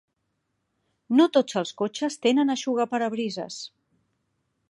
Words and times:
No 1.19 1.27
tots 1.35 1.59
els 1.61 1.73
cotxes 1.83 2.17
tenen 2.25 2.53
eixugaparabrises. 2.55 3.59